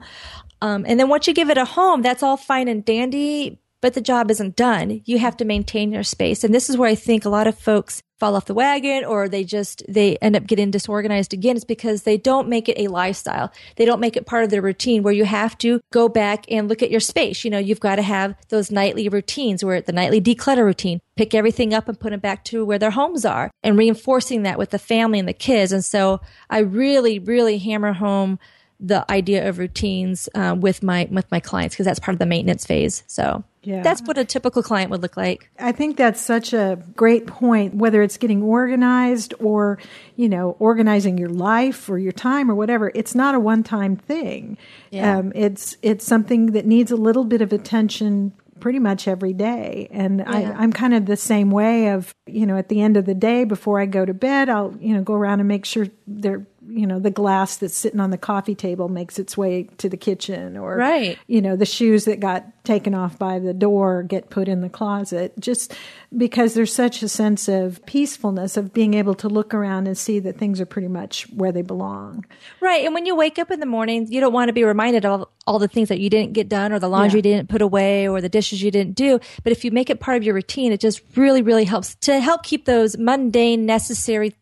[0.63, 3.95] Um, and then once you give it a home, that's all fine and dandy but
[3.95, 5.03] the job isn't done.
[5.05, 6.45] You have to maintain your space.
[6.45, 9.29] And this is where I think a lot of folks fall off the wagon or
[9.29, 11.57] they just, they end up getting disorganized again.
[11.57, 13.51] It's because they don't make it a lifestyle.
[13.77, 16.69] They don't make it part of their routine where you have to go back and
[16.69, 17.45] look at your space.
[17.45, 21.35] You know, you've got to have those nightly routines where the nightly declutter routine, pick
[21.35, 24.71] everything up and put it back to where their homes are and reinforcing that with
[24.71, 25.73] the family and the kids.
[25.73, 28.39] And so I really, really hammer home
[28.81, 32.27] the idea of routines uh, with my with my clients because that's part of the
[32.27, 33.03] maintenance phase.
[33.07, 33.83] So yeah.
[33.83, 35.51] That's what a typical client would look like.
[35.59, 39.79] I think that's such a great point, whether it's getting organized or,
[40.17, 42.91] you know, organizing your life or your time or whatever.
[42.95, 44.57] It's not a one time thing.
[44.91, 45.19] Yeah.
[45.19, 49.89] Um, it's, it's something that needs a little bit of attention pretty much every day.
[49.91, 50.31] And yeah.
[50.31, 53.15] I, I'm kind of the same way of, you know, at the end of the
[53.15, 56.47] day before I go to bed, I'll, you know, go around and make sure they're
[56.69, 59.97] you know the glass that's sitting on the coffee table makes its way to the
[59.97, 61.19] kitchen or right.
[61.27, 64.69] you know the shoes that got taken off by the door get put in the
[64.69, 65.33] closet.
[65.39, 65.75] Just
[66.17, 70.19] because there's such a sense of peacefulness of being able to look around and see
[70.21, 72.25] that things are pretty much where they belong.
[72.61, 72.85] Right.
[72.85, 75.27] And when you wake up in the morning you don't want to be reminded of
[75.47, 77.29] all the things that you didn't get done or the laundry yeah.
[77.29, 79.19] you didn't put away or the dishes you didn't do.
[79.43, 82.21] But if you make it part of your routine it just really really helps to
[82.21, 84.35] help keep those mundane necessary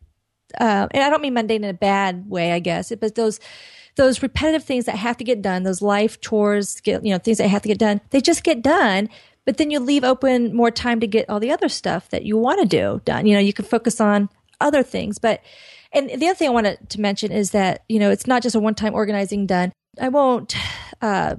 [0.58, 3.40] uh, and I don't mean mundane in a bad way, I guess, but those
[3.96, 7.48] those repetitive things that have to get done, those life chores, you know, things that
[7.48, 9.08] have to get done, they just get done.
[9.44, 12.38] But then you leave open more time to get all the other stuff that you
[12.38, 13.26] want to do done.
[13.26, 14.28] You know, you can focus on
[14.60, 15.18] other things.
[15.18, 15.42] But
[15.92, 18.54] and the other thing I wanted to mention is that you know it's not just
[18.54, 19.72] a one time organizing done.
[20.00, 20.54] I won't.
[21.00, 21.36] Uh,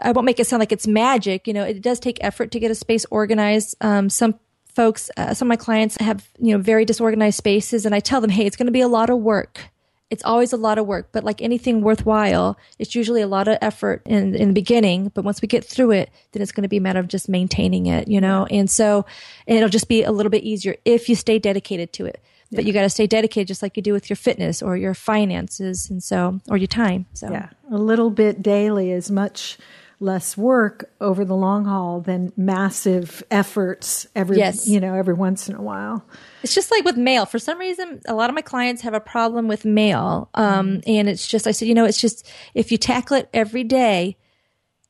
[0.00, 1.46] I won't make it sound like it's magic.
[1.46, 3.76] You know, it does take effort to get a space organized.
[3.80, 4.38] Um, some
[4.74, 8.20] folks, uh, some of my clients have, you know, very disorganized spaces and I tell
[8.20, 9.70] them, hey, it's going to be a lot of work.
[10.10, 13.58] It's always a lot of work, but like anything worthwhile, it's usually a lot of
[13.62, 15.10] effort in, in the beginning.
[15.14, 17.28] But once we get through it, then it's going to be a matter of just
[17.28, 18.46] maintaining it, you know?
[18.50, 19.06] And so
[19.46, 22.22] and it'll just be a little bit easier if you stay dedicated to it.
[22.52, 24.94] but you got to stay dedicated just like you do with your fitness or your
[24.94, 29.58] finances and so or your time so yeah a little bit daily is much
[30.04, 34.68] less work over the long haul than massive efforts every Yes.
[34.68, 36.04] you know every once in a while
[36.42, 37.24] It's just like with mail.
[37.24, 40.28] For some reason, a lot of my clients have a problem with mail.
[40.34, 43.64] Um, and it's just, I said, you know, it's just, if you tackle it every
[43.64, 44.18] day,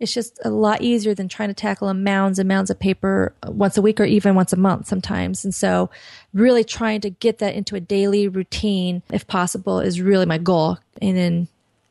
[0.00, 3.32] it's just a lot easier than trying to tackle a mounds and mounds of paper
[3.46, 5.44] once a week or even once a month sometimes.
[5.44, 5.90] And so
[6.32, 10.78] really trying to get that into a daily routine, if possible, is really my goal.
[11.00, 11.48] And then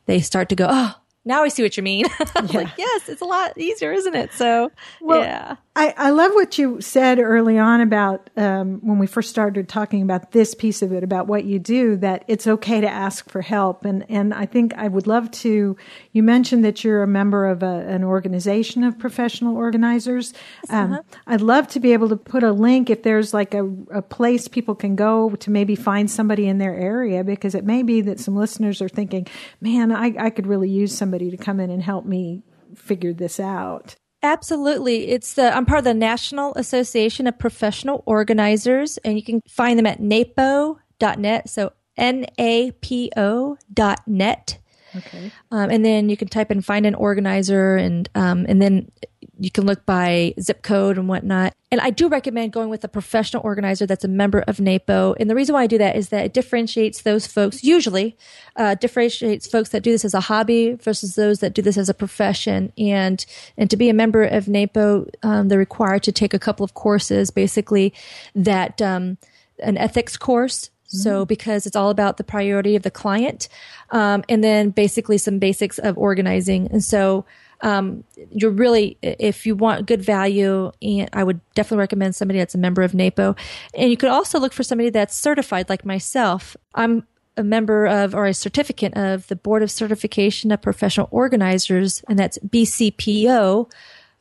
[0.08, 2.06] they start to go, oh, now I see what you mean.
[2.36, 4.34] I'm like, yes, it's a lot easier, isn't it?
[4.34, 5.56] So, Well, yeah.
[5.76, 10.02] I, I love what you said early on about um, when we first started talking
[10.04, 13.42] about this piece of it, about what you do, that it's okay to ask for
[13.42, 13.86] help.
[13.86, 15.76] And, and I think I would love to,
[16.12, 20.34] you mentioned that you're a member of a, an organization of professional organizers.
[20.70, 24.02] Um, I'd love to be able to put a link if there's like a, a
[24.02, 28.02] place people can go to maybe find somebody in their area, because it may be
[28.02, 29.26] that some listeners are thinking,
[29.62, 32.44] man, I, I could really use somebody to come in and help me
[32.76, 33.96] figure this out.
[34.22, 35.10] Absolutely.
[35.10, 39.78] It's the I'm part of the National Association of Professional Organizers and you can find
[39.78, 41.50] them at napo.net.
[41.50, 44.60] So N A P O dot net.
[44.96, 45.32] Okay.
[45.52, 48.92] Um, and then you can type in find an organizer and um, and then
[49.40, 51.54] you can look by zip code and whatnot.
[51.72, 55.16] And I do recommend going with a professional organizer that's a member of NAPO.
[55.20, 58.16] And the reason why I do that is that it differentiates those folks, usually
[58.56, 61.90] uh, differentiates folks that do this as a hobby versus those that do this as
[61.90, 62.72] a profession.
[62.78, 63.26] And
[63.58, 66.76] and to be a member of NAPO, um, they're required to take a couple of
[66.76, 67.94] courses, basically
[68.36, 69.18] that um,
[69.60, 70.70] an ethics course.
[70.86, 73.50] So because it's all about the priority of the client,
[73.90, 76.68] um, and then basically some basics of organizing.
[76.70, 77.26] And so
[77.64, 82.54] um, you're really, if you want good value, and I would definitely recommend somebody that's
[82.54, 83.36] a member of NAPO.
[83.74, 86.58] And you could also look for somebody that's certified, like myself.
[86.76, 92.04] I'm a member of or a certificate of the Board of Certification of Professional Organizers,
[92.10, 93.72] and that's BCPO.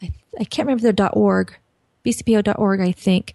[0.01, 1.55] I, I can't remember their .org,
[2.05, 3.35] bcpo.org, I think.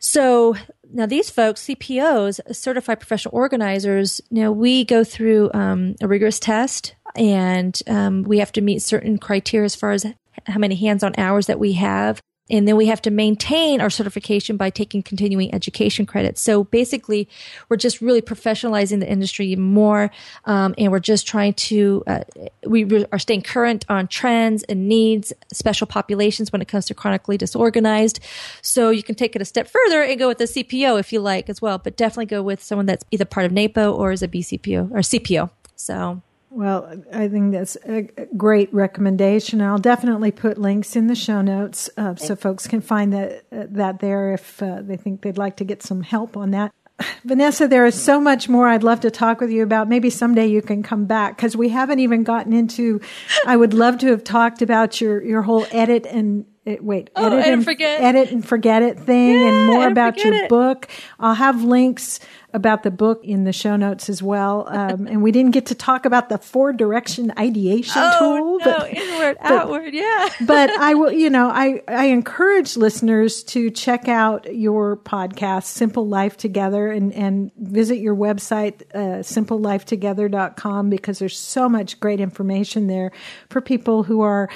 [0.00, 0.56] So
[0.92, 6.94] now these folks, CPOs, certified professional organizers, know, we go through um, a rigorous test
[7.14, 10.06] and um, we have to meet certain criteria as far as
[10.46, 12.20] how many hands-on hours that we have.
[12.50, 16.40] And then we have to maintain our certification by taking continuing education credits.
[16.40, 17.28] So basically,
[17.68, 20.10] we're just really professionalizing the industry more,
[20.46, 22.24] um, and we're just trying to uh,
[22.66, 26.94] we re- are staying current on trends and needs, special populations when it comes to
[26.94, 28.18] chronically disorganized.
[28.62, 31.20] So you can take it a step further and go with the CPO if you
[31.20, 34.22] like as well, but definitely go with someone that's either part of NAPO or is
[34.22, 35.50] a BCPO or CPO.
[35.76, 36.20] So
[36.52, 38.02] Well, I think that's a
[38.36, 39.62] great recommendation.
[39.62, 43.66] I'll definitely put links in the show notes uh, so folks can find that uh,
[43.70, 46.72] that there if uh, they think they'd like to get some help on that.
[47.24, 49.88] Vanessa, there is so much more I'd love to talk with you about.
[49.88, 53.00] Maybe someday you can come back because we haven't even gotten into.
[53.46, 57.26] I would love to have talked about your your whole edit and eh, wait, Oh,
[57.26, 58.00] edit and and forget.
[58.00, 60.48] edit and forget it thing, and more and about your it.
[60.48, 60.88] book.
[61.18, 62.20] I'll have links
[62.52, 64.66] about the book in the show notes as well.
[64.68, 68.64] Um, and we didn't get to talk about the four direction ideation oh tool, no,
[68.64, 70.28] but inward, outward, yeah.
[70.40, 76.08] but I will, you know, I, I encourage listeners to check out your podcast, Simple
[76.08, 82.86] Life Together, and, and visit your website, uh, simplelifetogether.com, because there's so much great information
[82.86, 83.12] there
[83.48, 84.48] for people who are,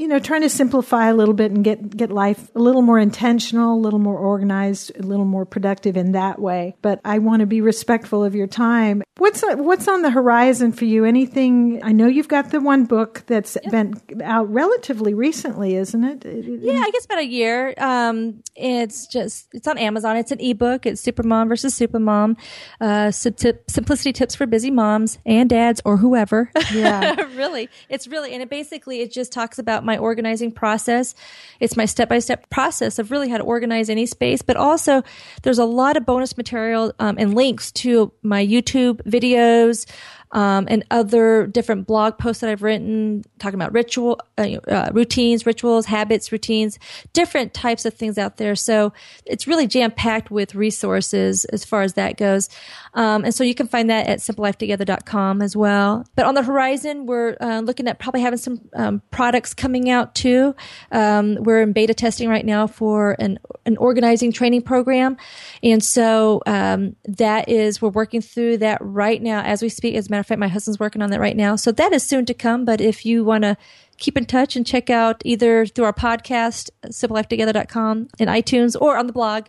[0.00, 2.98] you know, trying to simplify a little bit and get, get life a little more
[2.98, 6.74] intentional, a little more organized, a little more productive in that way.
[6.80, 9.02] But I want to be respectful of your time.
[9.18, 11.04] What's, what's on the horizon for you?
[11.04, 11.82] Anything?
[11.84, 13.92] I know you've got the one book that's been
[14.24, 16.24] out relatively recently, isn't it?
[16.24, 17.74] Yeah, I guess about a year.
[17.76, 20.16] Um, it's just it's on Amazon.
[20.16, 20.86] It's an ebook.
[20.86, 22.38] It's Supermom versus Supermom,
[22.80, 26.50] uh, simplicity tips for busy moms and dads or whoever.
[26.72, 27.20] Yeah.
[27.36, 31.16] really, it's really and it basically it just talks about my organizing process.
[31.58, 35.02] It's my step by step process of really how to organize any space, but also
[35.42, 39.86] there's a lot of bonus material um, and links to my YouTube videos.
[40.32, 45.44] Um, and other different blog posts that I've written talking about ritual, uh, uh, routines,
[45.44, 46.78] rituals, habits, routines,
[47.12, 48.54] different types of things out there.
[48.54, 48.92] So
[49.26, 52.48] it's really jam packed with resources as far as that goes.
[52.94, 56.06] Um, and so you can find that at simplelifetogether.com as well.
[56.14, 60.14] But on the horizon, we're uh, looking at probably having some um, products coming out
[60.14, 60.54] too.
[60.92, 65.16] Um, we're in beta testing right now for an, an organizing training program.
[65.62, 69.94] And so um, that is, we're working through that right now as we speak.
[69.94, 71.56] As a matter of fact, my husband's working on that right now.
[71.56, 72.66] So that is soon to come.
[72.66, 73.56] But if you want to
[73.96, 79.06] keep in touch and check out either through our podcast, simplelifetogether.com and iTunes or on
[79.06, 79.46] the blog,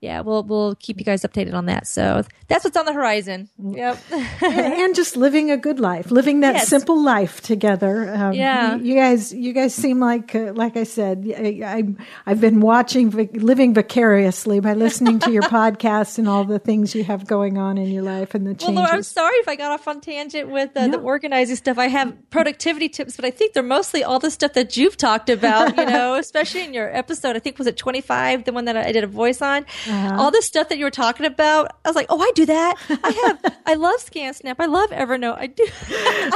[0.00, 1.86] yeah, we'll we'll keep you guys updated on that.
[1.86, 3.48] So that's what's on the horizon.
[3.62, 3.98] Yep.
[4.42, 6.68] and just living a good life, living that Yes.
[6.68, 8.12] simple life together.
[8.14, 8.76] Um, Yeah.
[8.76, 11.84] you, you guys, you guys seem like, uh, like I said, I, I,
[12.26, 17.04] I've been watching, living vicariously by listening to your podcast and all the things you
[17.04, 18.72] have going on in your life and the Well.
[18.72, 21.78] Laura, I'm sorry if I got off on tangent with uh, the organizing stuff.
[21.78, 25.28] I have productivity tips, but I think they're mostly all the stuff that you've talked
[25.30, 25.76] about.
[25.76, 27.36] You know, especially in your episode.
[27.36, 29.66] I think was it 25, the one that I did a voice on.
[29.90, 30.16] Uh-huh.
[30.18, 31.72] All the stuff that you were talking about.
[31.84, 32.76] I was like, oh, I do that.
[33.02, 33.56] I have.
[33.66, 34.56] I love ScanSnap.
[34.58, 35.36] I love Evernote.
[35.38, 35.66] I do.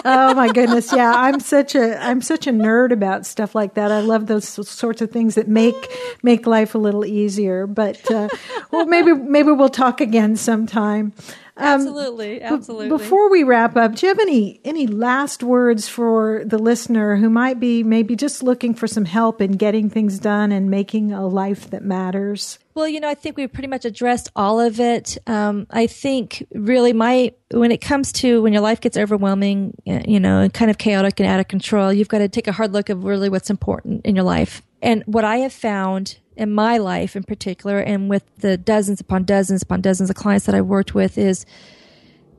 [0.05, 3.91] oh my goodness yeah i'm such a i'm such a nerd about stuff like that
[3.93, 5.75] i love those sorts of things that make
[6.23, 8.29] make life a little easier but uh,
[8.71, 11.13] well maybe maybe we'll talk again sometime
[11.57, 12.89] um, absolutely, absolutely.
[12.89, 17.31] before we wrap up do you have any any last words for the listener who
[17.31, 21.27] might be maybe just looking for some help in getting things done and making a
[21.27, 25.17] life that matters Well, you know, I think we've pretty much addressed all of it.
[25.29, 30.19] Um, I think really my, when it comes to when your life gets overwhelming, you
[30.19, 32.73] know, and kind of chaotic and out of control, you've got to take a hard
[32.73, 34.61] look of really what's important in your life.
[34.83, 39.25] And what I have found in my life in particular, and with the dozens upon
[39.25, 41.47] dozens upon dozens of clients that I've worked with is,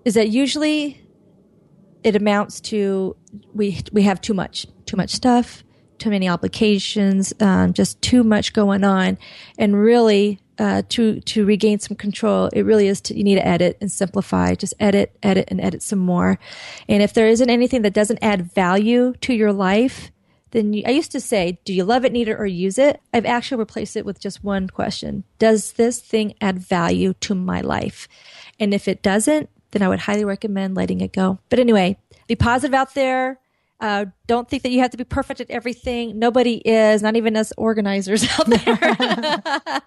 [0.04, 1.02] is that usually
[2.04, 3.16] it amounts to
[3.54, 5.64] we we have too much too much stuff
[5.98, 9.18] too many obligations um, just too much going on.
[9.58, 13.48] And really uh, to to regain some control it really is to, you need to
[13.48, 14.56] edit and simplify.
[14.56, 16.40] Just edit edit and edit some more.
[16.88, 20.12] And if there isn't anything that doesn't add value to your life
[20.56, 23.02] then you, I used to say, do you love it, need it, or use it?
[23.14, 25.26] I've actually replaced it with just one question.
[25.38, 28.08] Does this thing add value to my life?
[28.58, 31.40] And if it doesn't, then I would highly recommend letting it go.
[31.50, 31.98] But anyway,
[32.28, 33.38] be positive out there.
[33.82, 36.18] Uh, don't think that you have to be perfect at everything.
[36.18, 39.82] Nobody is, not even us organizers out there.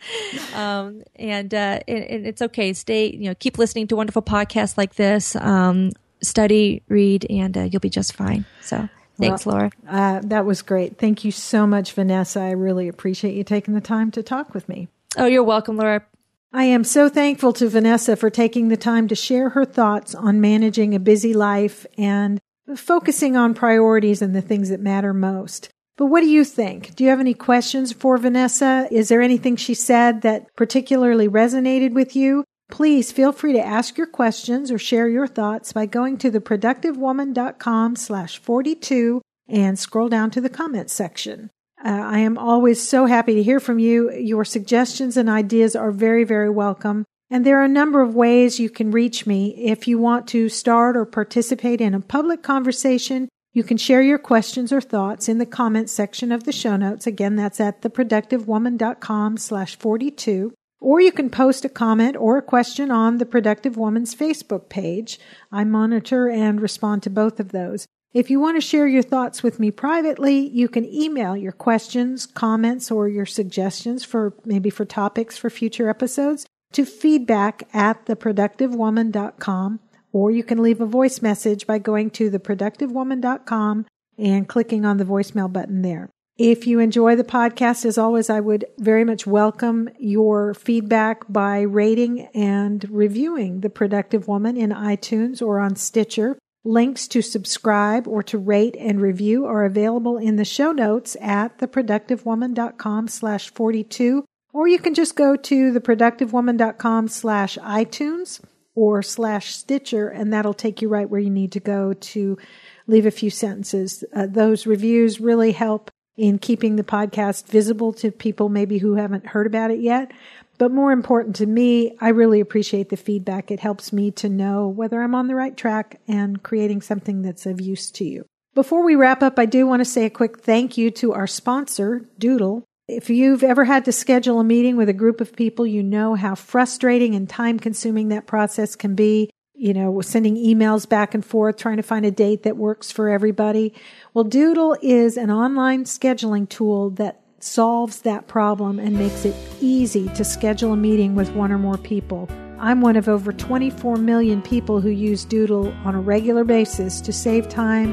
[0.54, 2.74] um, and, uh, and, and it's okay.
[2.74, 5.34] Stay, you know, keep listening to wonderful podcasts like this.
[5.34, 5.92] Um,
[6.22, 8.44] study, read, and uh, you'll be just fine.
[8.60, 8.86] So
[9.18, 9.70] thanks, Well, Laura.
[9.88, 13.80] uh, that was great thank you so much vanessa i really appreciate you taking the
[13.80, 16.04] time to talk with me Oh, you're welcome, Laura.
[16.52, 20.40] I am so thankful to Vanessa for taking the time to share her thoughts on
[20.40, 22.38] managing a busy life and
[22.76, 25.70] focusing on priorities and the things that matter most.
[25.96, 26.94] But what do you think?
[26.94, 28.86] Do you have any questions for Vanessa?
[28.90, 32.44] Is there anything she said that particularly resonated with you?
[32.70, 37.96] Please feel free to ask your questions or share your thoughts by going to theproductivewoman.com
[37.96, 41.50] slash 42 and scroll down to the comments section.
[41.84, 44.12] Uh, I am always so happy to hear from you.
[44.12, 47.04] Your suggestions and ideas are very, very welcome.
[47.30, 49.54] And there are a number of ways you can reach me.
[49.56, 54.18] If you want to start or participate in a public conversation, you can share your
[54.18, 57.06] questions or thoughts in the comments section of the show notes.
[57.06, 60.52] Again, that's at theproductivewoman.com slash 42.
[60.80, 65.18] Or you can post a comment or a question on the Productive Woman's Facebook page.
[65.50, 67.86] I monitor and respond to both of those.
[68.14, 72.26] If you want to share your thoughts with me privately, you can email your questions,
[72.26, 79.80] comments, or your suggestions for maybe for topics for future episodes to feedback at theproductivewoman.com,
[80.12, 83.84] or you can leave a voice message by going to theproductivewoman.com
[84.16, 86.08] and clicking on the voicemail button there.
[86.38, 91.62] If you enjoy the podcast, as always, I would very much welcome your feedback by
[91.62, 96.38] rating and reviewing The Productive Woman in iTunes or on Stitcher.
[96.64, 101.58] Links to subscribe or to rate and review are available in the show notes at
[101.58, 108.40] theproductivewoman.com slash 42, or you can just go to theproductivewoman.com slash iTunes
[108.76, 112.38] or slash Stitcher, and that'll take you right where you need to go to
[112.86, 114.04] leave a few sentences.
[114.14, 119.26] Uh, those reviews really help in keeping the podcast visible to people maybe who haven't
[119.26, 120.10] heard about it yet.
[120.58, 123.50] But more important to me, I really appreciate the feedback.
[123.50, 127.46] It helps me to know whether I'm on the right track and creating something that's
[127.46, 128.26] of use to you.
[128.54, 131.28] Before we wrap up, I do want to say a quick thank you to our
[131.28, 132.64] sponsor, Doodle.
[132.88, 136.16] If you've ever had to schedule a meeting with a group of people, you know
[136.16, 139.30] how frustrating and time consuming that process can be.
[139.58, 143.08] You know, sending emails back and forth, trying to find a date that works for
[143.08, 143.74] everybody.
[144.14, 150.08] Well, Doodle is an online scheduling tool that solves that problem and makes it easy
[150.10, 152.28] to schedule a meeting with one or more people.
[152.60, 157.12] I'm one of over 24 million people who use Doodle on a regular basis to
[157.12, 157.92] save time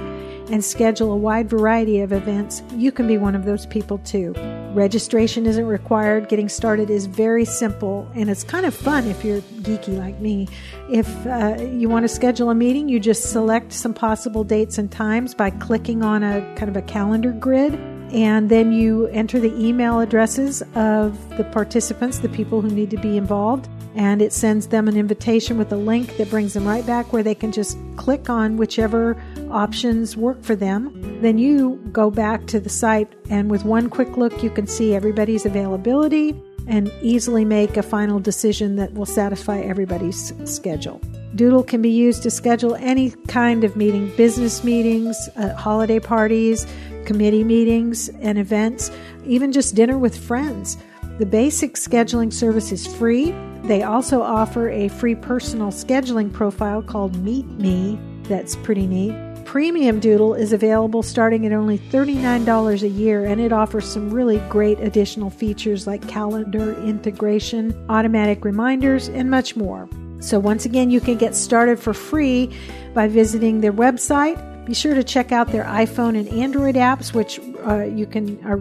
[0.52, 2.62] and schedule a wide variety of events.
[2.76, 4.34] You can be one of those people too.
[4.76, 6.28] Registration isn't required.
[6.28, 10.50] Getting started is very simple and it's kind of fun if you're geeky like me.
[10.92, 14.92] If uh, you want to schedule a meeting, you just select some possible dates and
[14.92, 17.74] times by clicking on a kind of a calendar grid
[18.16, 22.98] and then you enter the email addresses of the participants, the people who need to
[22.98, 26.86] be involved, and it sends them an invitation with a link that brings them right
[26.86, 31.20] back where they can just click on whichever options work for them.
[31.22, 34.96] Then you go back to the site, and with one quick look, you can see
[34.96, 41.02] everybody's availability and easily make a final decision that will satisfy everybody's schedule.
[41.36, 46.66] Doodle can be used to schedule any kind of meeting business meetings, uh, holiday parties,
[47.06, 48.92] committee meetings and events,
[49.26, 50.78] even just dinner with friends.
[51.18, 53.32] The basic scheduling service is free.
[53.64, 58.00] They also offer a free personal scheduling profile called Meet Me.
[58.24, 59.16] That's pretty neat.
[59.46, 64.40] Premium Doodle is available starting at only $39 a year and it offers some really
[64.50, 69.88] great additional features like calendar integration, automatic reminders, and much more.
[70.20, 72.54] So, once again, you can get started for free
[72.94, 77.40] by visiting their website be sure to check out their iPhone and Android apps, which
[77.68, 78.58] uh, you can uh,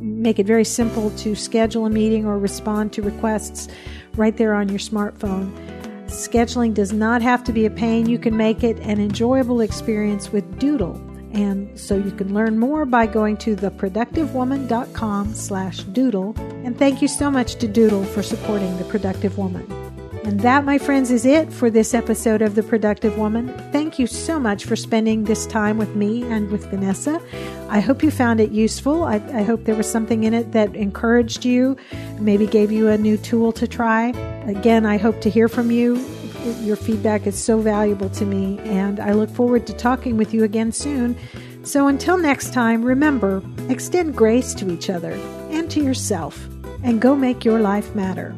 [0.00, 3.68] make it very simple to schedule a meeting or respond to requests
[4.16, 5.52] right there on your smartphone.
[6.06, 8.06] Scheduling does not have to be a pain.
[8.06, 10.94] You can make it an enjoyable experience with Doodle.
[11.32, 16.34] And so you can learn more by going to theproductivewoman.com slash doodle.
[16.64, 19.83] And thank you so much to Doodle for supporting The Productive Woman.
[20.24, 23.48] And that, my friends, is it for this episode of The Productive Woman.
[23.72, 27.20] Thank you so much for spending this time with me and with Vanessa.
[27.68, 29.04] I hope you found it useful.
[29.04, 31.76] I, I hope there was something in it that encouraged you,
[32.18, 34.08] maybe gave you a new tool to try.
[34.46, 35.96] Again, I hope to hear from you.
[36.62, 40.42] Your feedback is so valuable to me, and I look forward to talking with you
[40.42, 41.18] again soon.
[41.64, 45.12] So until next time, remember extend grace to each other
[45.50, 46.48] and to yourself,
[46.82, 48.34] and go make your life matter.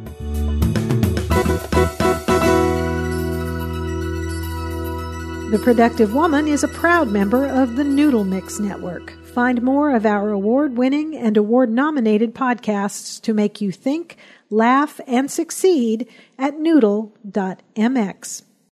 [5.49, 9.12] The Productive Woman is a proud member of the Noodle Mix Network.
[9.26, 14.16] Find more of our award winning and award nominated podcasts to make you think,
[14.51, 18.42] laugh, and succeed at noodle.mx.